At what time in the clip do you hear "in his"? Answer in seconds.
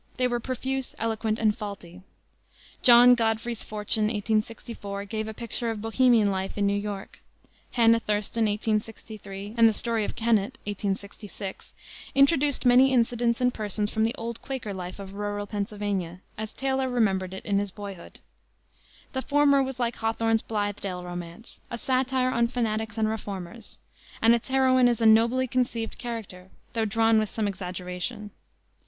17.45-17.69